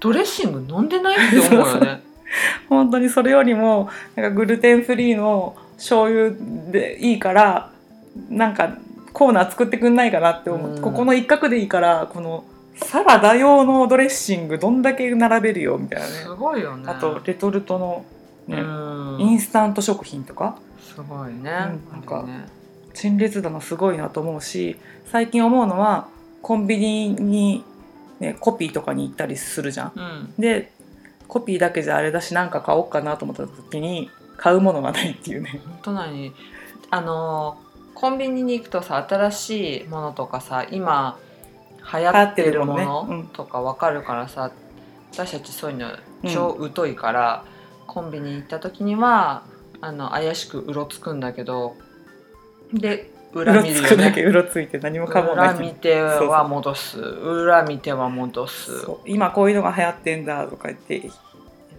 [0.00, 2.02] ドレッシング飲んでないって思うよね。
[2.68, 6.32] 本当にそれよりもなんかグルテンフリーの醤油
[6.70, 7.70] でいいから
[8.28, 8.76] なんか
[9.12, 10.82] コーナー作ってくんないかなって思う、うん。
[10.82, 12.44] ここの一角でいいからこの
[12.76, 16.12] サラダ用のドレッシングどんだけ並べるよみたいなね。
[16.12, 16.84] すごいよね。
[16.86, 18.04] あとレトルトの、
[18.48, 19.20] うねん。
[19.20, 20.58] インスタント食品とか
[20.98, 22.26] すごいね、んなんか
[22.92, 26.08] 陳列棚すごいなと思うし最近思うのは
[26.42, 27.62] コンビニに、
[28.18, 29.92] ね、コピーとかに行ったりするじゃん。
[29.94, 30.34] うん。
[30.36, 30.72] で
[31.28, 35.60] コピーだけじゃあれだし何か買おうかなと思った時に買うものがないっていうね。
[35.64, 36.32] 本当なのに
[36.90, 37.58] あの
[37.94, 41.16] コンビニに行くとさ新しいものとかさ今
[41.92, 44.50] 流行ってるものとかわかるからさ、
[45.12, 45.90] 私たちそういうの
[46.28, 47.44] 超疎いから、
[47.86, 49.44] コンビニ行った時には
[49.80, 51.76] あの怪しくうろつくんだけど
[52.72, 55.48] でうろ裏見るよつくだけねうろついて何も買わない。
[55.50, 56.98] 裏見ては戻す。
[56.98, 58.86] 裏見ては戻す。
[59.06, 61.10] 今こういうのが流行ってんだとか言って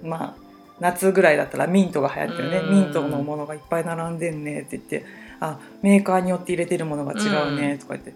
[0.03, 0.35] まあ
[0.79, 2.57] 夏ぐらいだったらミントが流行ってるね。
[2.57, 2.71] うん。
[2.71, 5.05] ミントのものがいっぱい並んでんねって言って
[5.39, 8.13] あメーカーによって入れてるものが違うねとか言って、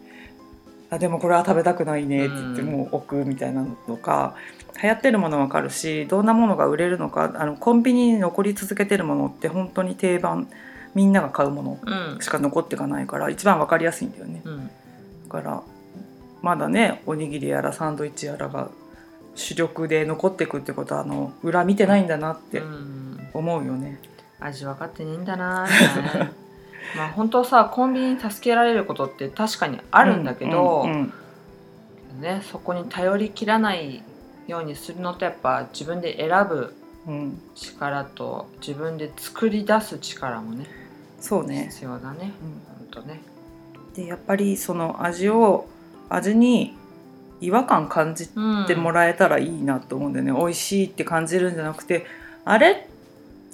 [0.90, 2.68] あでもこれは食べたくないねって言ってうん。
[2.68, 4.36] もう置くみたいなのとか
[4.82, 10.48] 流行ってるものわかるしどんなものが売れるのかあのコンビニに残り続けてるものって本当に定番。
[10.96, 12.22] みんなが買うものうん。
[12.22, 14.42] しか残っていかないから一番わかりやすいんだよね。
[14.44, 14.68] うん。
[14.68, 14.72] だ
[15.30, 15.64] から
[16.42, 18.70] まだねおにぎりやらサンドイッチやらが
[19.36, 23.28] 主力で残っていくってことはあの裏見てないんだなってうん。
[23.34, 24.00] 思うよね。
[24.40, 25.68] 味分かってねえんだな
[26.98, 32.22] まあ本当さコンビニに助けられることって確かにあるんだけど、うんうん。
[32.22, 34.04] ね、そこに頼り切らない
[34.48, 36.76] ようにするのとやっぱ自分で選ぶ
[37.06, 37.42] うん。
[37.54, 40.66] 力と自分で作り出す力もね
[41.20, 42.32] そうね、必要だね。
[42.42, 43.22] うん本当ね。
[43.96, 45.68] でやっぱりその味を
[46.10, 46.76] 味に
[47.42, 52.06] 違和感感じうんてもらえたらいいなと思うんだよね、美味しいって感じるんじゃなくて
[52.46, 52.88] あれ？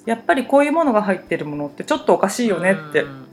[0.06, 3.26] やっぱりこういうものが入ってるものってちょっとおかしいよねって、うん。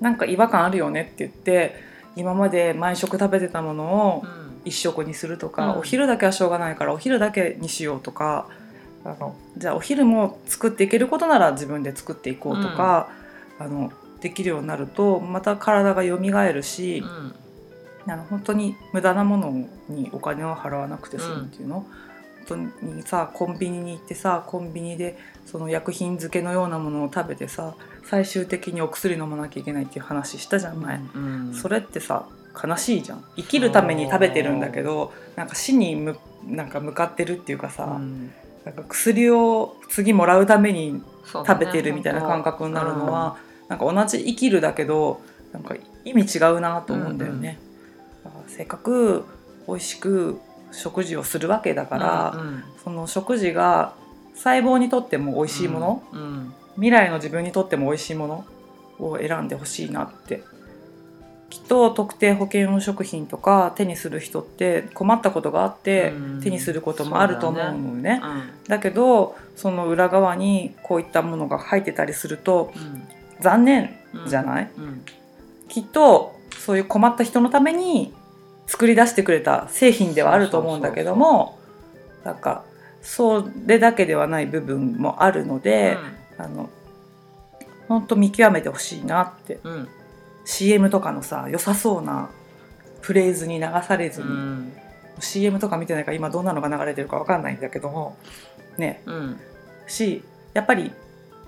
[0.00, 1.74] なんか違和感あるよねって言って
[2.16, 5.78] 今まで毎食食べてたものをうん一食にするとか、うん。
[5.78, 8.48] お昼だけはしょうがないからお昼だけにしようとか
[9.04, 13.08] あのじゃあお昼も作っていけることなら自分で作っていこうとか、
[13.58, 16.18] あのできるようになるとまた体が蘇
[16.52, 17.34] るしう、ん。
[18.06, 21.86] あの本当に無駄なものにお金を払わなくて済むっていうの、
[22.46, 27.74] 本当にさコンビニに行ってさコンビニでその薬品漬けのようなものを食べてさ
[28.04, 31.00] 最終的にお薬飲まなきゃいけないっていう話したじゃん前。
[31.14, 31.54] うん。
[31.54, 33.24] それってさ悲しいじゃん。
[33.36, 38.32] 生きるために食べてるんだけどなんか死にむなんか向かってるっていうかさ、うん
[38.64, 43.36] なんか薬を次もらうために食べてるみたいな感覚になるのは、
[43.68, 45.20] なんか同じ生きるだけど
[45.52, 45.74] なんか
[46.06, 47.58] 意味違うなと思うんだよね。
[48.24, 49.26] だからせっかく
[49.68, 50.40] 美味しく
[50.72, 53.94] 食事をするわけだから、うんその食事が
[54.34, 56.54] 細胞にとっても美味しいもの、うん。
[56.76, 58.44] 未来の自分にとっても美味しいもの
[58.98, 60.42] を選んでほしいなって
[61.50, 66.40] きっと特定保険用食品とか手にする人って困ったことがあってうん。
[66.42, 68.20] 手にすることもあると思うのよね。
[68.22, 68.68] うん。
[68.68, 73.06] だけどその裏側にこういったものが入ってたりするとうん。
[73.40, 75.04] 残念うんじゃない、うん。
[75.68, 78.14] きっとそういう困った人のために
[78.66, 81.58] 作り出してくれた製品ではあると思うんだけども
[82.24, 82.64] なんか
[83.02, 85.98] それだけではない部分もあるので、
[86.38, 86.70] あの
[87.86, 89.58] 本当見極めてほしいなって
[90.44, 92.30] CM とかのさ良さそうな
[93.00, 94.72] フレーズに流されずに、うん。
[95.20, 98.16] CM とか見てないから今どんなのが流れてるかわかんないんだけども
[98.78, 99.02] ね。
[99.06, 99.40] うん。
[99.86, 100.22] し
[100.54, 100.92] やっぱり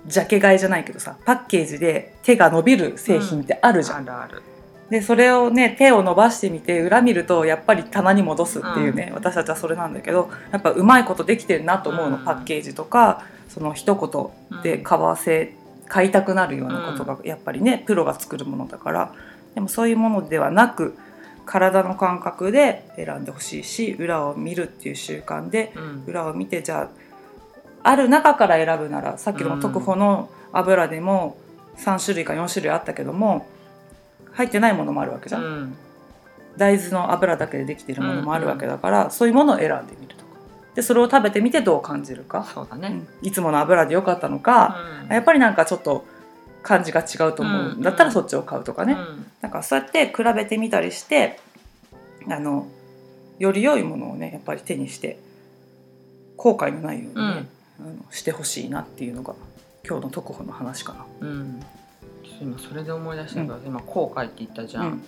[0.05, 3.97] ジャケ買いじゃないけどさパッケージで手が伸びる製品ってあるじゃん。
[3.97, 4.43] あるある。
[4.89, 12.23] でそれをね手を伸ばしてみて裏見るとやっぱり棚に戻すっていうね、私たちはそれなんだけどやっぱうまいことできてるなと思うの、うん。
[12.23, 15.53] パッケージとかその一言で買わせ
[15.89, 19.13] 買いたくなるようなことがやっぱりねプロが作るものだから
[19.55, 20.97] でもそういうものではなく
[21.45, 26.03] 体の感覚で選んでほしいし裏を見るっていう習慣でうん。
[26.07, 26.89] 裏を見てじゃ
[27.83, 31.37] あある中から選ぶならさっきの特保の油でも
[31.77, 33.47] 3種類か4種類あったけども
[34.33, 35.77] 入ってないものもあるわけじゃん、うん。
[36.57, 39.95] 大豆の油だけでできてるものもあるわけだから、そういうものを選んで
[40.77, 42.89] でそれを食べてみてどう感じるか、そうだね。
[42.89, 42.91] う
[43.25, 44.77] んいつもの油でよかったのか、
[45.09, 46.05] やっぱりなんかちょっと
[46.61, 47.73] 感じが違うと思う。
[47.73, 47.81] ん。
[47.81, 49.25] だったらそっちを買うとかね、うん。
[49.41, 51.39] なんかそうやって比べてみたりして
[52.29, 52.67] あの
[53.39, 55.17] より良いものをねやっぱり手にして
[56.35, 57.47] 後悔のないようにね、
[57.79, 59.33] あのしてほしいなっていうのが
[59.83, 61.59] 今日の特保の話かうん。
[62.39, 64.85] 今それで思い出したけど、今後悔って言ったじゃな。
[64.89, 65.01] ん、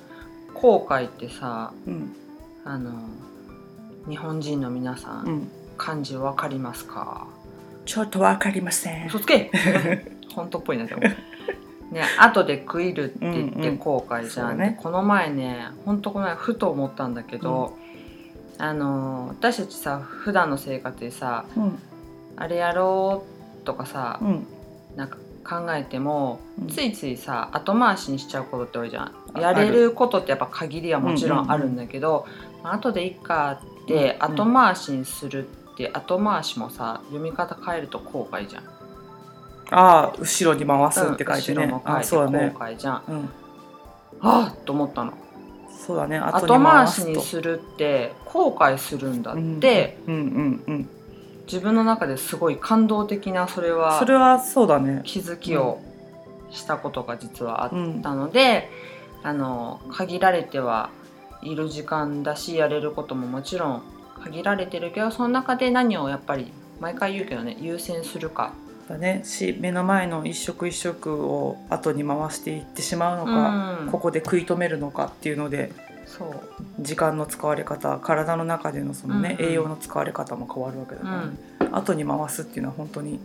[0.55, 2.15] 後悔ってさうん。
[2.65, 2.91] あの
[4.08, 7.26] 日本人の皆さん、うん、漢字わかりますか？
[7.86, 9.08] ちょっとわかりません。
[9.08, 9.50] 嘘つけ！
[10.36, 11.02] 本当っぽいなでも。
[11.02, 14.76] ね後で食いるって言ってうんうん後悔じゃん、そうだね。
[14.78, 17.78] でこの前ね本当この前ふと思ったんだけど、
[18.60, 21.80] あの私たちさ普段の生活でさうん。
[22.36, 23.24] あれやろ
[23.62, 24.48] うとかさ、うん。
[24.96, 26.68] なんか考えても、うん。
[26.68, 29.12] ついついさ後回しにしちゃうことって多いじゃん。
[29.34, 32.28] あやれることってやっぱ限りはもちろんあるんだけど、
[32.63, 34.36] まあ後でいいかってうん。
[34.36, 35.48] 後回しにする
[35.88, 38.63] って後回しもさ読み方変えると後悔じゃん。
[39.72, 42.04] ああ後ろに回すって書いてねうん後ろ。
[42.04, 42.54] そうだね。
[42.58, 43.04] 悔じゃん。
[43.08, 43.30] うん
[44.22, 45.13] あっと思ったの。
[45.70, 46.18] そうだね。
[46.18, 47.06] 後回し。
[47.06, 50.89] にするって後悔するんだって、うんうんうん。
[51.46, 55.02] 自分の中ですごい感動的なそれはそれはそうだね。
[55.06, 55.80] 気づきを
[56.52, 58.70] したことが実はあっうんたので、
[59.24, 60.89] あの限られては
[61.42, 63.84] いる時間だしやれることももちろん
[64.23, 68.53] 限られてるけどその中で何をやっぱり毎回言うけどね優先するか。
[68.89, 69.21] だね。
[69.23, 75.71] し目の前の一食一食を後に回していってしまうのか、うんここで食い止めるのかっていうので
[76.05, 76.39] そう、
[76.79, 81.10] 時間の使われ方、体の中でのそのね、うんうん栄養の使われ方も変わるわけだうか
[81.62, 83.19] ら、ん後に回すっていうのは本当に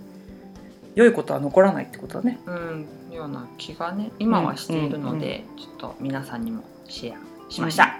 [0.95, 2.39] 良いことは残らないってことだね。
[2.47, 7.97] うん、ような気がね今はしているので、ちょっと皆さんにもシェアしました。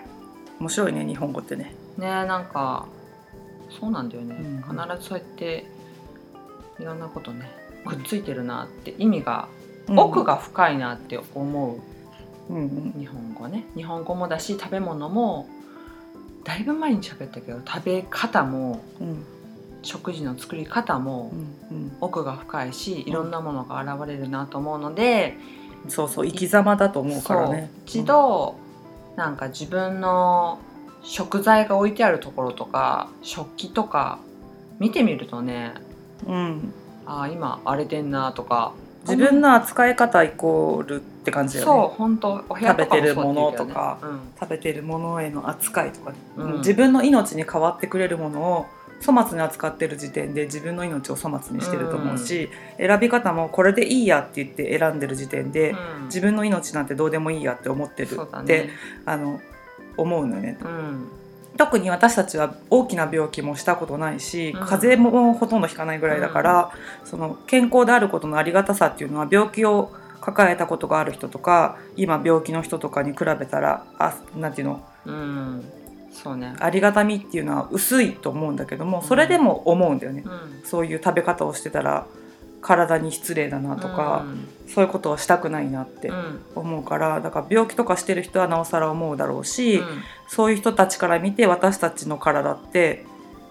[0.61, 1.75] 面白いね日本語ってね。
[1.99, 2.87] ねなんか
[3.81, 5.67] そうなんだよね、うん必ずそうやって
[6.79, 7.51] いろんなことね
[7.85, 9.49] くっついてるなって意味が、
[9.89, 9.99] うん。
[9.99, 11.79] 奥が深いなって思
[12.49, 12.53] う。
[12.53, 12.93] んうん。
[12.97, 13.67] う日本語ね。
[13.77, 15.49] 日本語もだし食べ物も
[16.45, 19.25] だいぶ前に喋ったけど食べ方もうん。
[19.83, 21.31] 食事の作り方も
[21.71, 25.37] うん奥が深いしいろんなものが現れるなと思うので、
[25.85, 27.71] うん、そうそう生き様だと思うからね。
[27.85, 28.57] 一度、
[29.17, 30.59] なんか自分の
[31.05, 34.19] 食材が置いてあるところとか食器とか
[34.79, 35.75] 見てみるとね
[36.27, 36.73] うん、
[37.07, 38.73] あー今荒れてんなとか
[39.07, 41.83] 自分の扱い方イコールって感じだよね。
[41.83, 44.21] そう本当お部屋とかも食べてるものとかうん。
[44.41, 48.67] 食べてるものへの扱いとかね、うん自分の命に変わってくれるものを
[49.05, 56.05] 粗末に扱ってる時点で自分の命を粗末にしてると思うし、選び方もこれでいいやって言って選んでる時点で、うん。
[56.07, 58.71] 自分の命なんてどうでもいいやって思ってるって、ね。
[59.05, 59.43] あの
[59.97, 60.59] 思うのよね。
[60.63, 61.09] うん。
[61.57, 64.67] 特に私たちは大きな病気もしたことないし、うん。
[64.67, 66.73] 風邪もほとんどひかないぐらいだから、
[67.05, 74.85] その健康であることのありがたさっていうのは病気を抱えたことがある人とか今病気の人とかに比べたらあなんていうの？
[75.05, 75.65] うん。
[76.11, 76.57] そうね。
[76.61, 80.63] ありがたみっていうのは薄いと思うんだけどもそれでも思うんだよね、うん。
[80.65, 82.07] そういう食べ方をしてたら
[82.65, 84.25] 体に失礼だなとか、
[84.73, 86.41] そういうことをしたくないなってうんうん。
[86.55, 90.03] 思うからだから病気とかしてる人はなおさら思うだろうし、うん。
[90.29, 93.05] そういう人たちから見て私たちの体って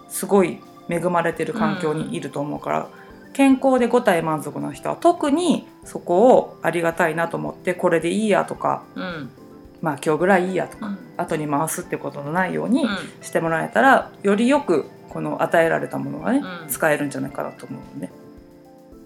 [0.08, 2.88] すごい恵まれてる環境にいると思うから、
[3.32, 9.30] 健康で五体満足な人は特にそこをありがたいなと思ってこれでいいやとかうん。
[9.80, 10.98] まあ今日ぐらいいいやとか、うん。
[11.16, 12.88] 後に回すってことのないようにうん。
[13.22, 16.68] してもらえたらよりよくこの与えられたものがね、うん。
[16.68, 18.10] 使えるんじゃないかなと思うので、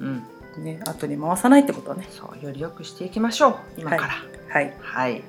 [0.00, 0.22] うん。
[0.62, 2.06] ね、後に回さないってことはね。
[2.10, 4.08] そうより良くしていきましょう今から。
[4.48, 5.22] はい、はい。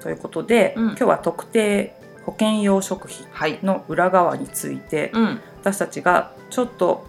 [0.00, 0.84] ということで、うん。
[0.88, 3.58] 今日は特定保険用食費はい。
[3.62, 5.40] の裏側について、うん。
[5.60, 7.06] 私たちがちょっと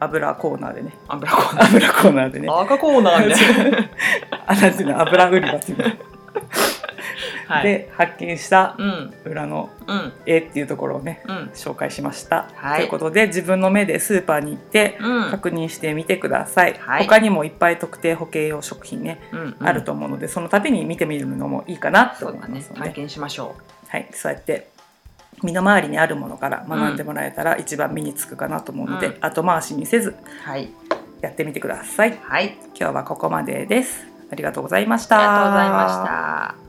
[0.00, 0.92] 油コーナーでね。
[1.08, 2.30] 油コーナー。
[2.30, 2.48] でね。
[2.48, 3.90] 赤コーナーみたいな
[4.46, 5.96] あなんていうの油売り場っていう
[7.62, 9.14] で発見したうん。
[9.24, 10.12] 裏のうん。
[10.26, 11.36] 絵っていうところをねうん。
[11.54, 12.78] 紹介しました、はい。
[12.78, 15.30] ということで自分の目でスーパーに行ってうん。
[15.30, 17.04] 確認してみてください、はい。
[17.06, 23.54] 他にもいっぱい特定保険用食品ね、うんあると思うのでその度に見てみるのもいいかなと思いますので、体験しましょ
[23.88, 24.68] はい、そうやって
[25.42, 29.16] 身の回りにあるものから学んでもらえたら一番身につくかなと思うので、うん。
[29.20, 30.70] 後回しにせずうはい。
[31.20, 32.18] やってみてください。
[32.22, 32.58] はい。
[32.78, 34.06] 今日はここまでです。
[34.30, 35.16] ありがとうございました。
[35.16, 36.63] ありがとうございました